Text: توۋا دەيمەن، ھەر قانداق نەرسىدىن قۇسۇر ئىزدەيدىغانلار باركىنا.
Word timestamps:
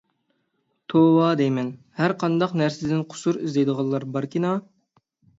توۋا 0.93 1.25
دەيمەن، 1.41 1.67
ھەر 1.99 2.13
قانداق 2.23 2.55
نەرسىدىن 2.61 3.03
قۇسۇر 3.11 3.37
ئىزدەيدىغانلار 3.43 4.07
باركىنا. 4.17 4.55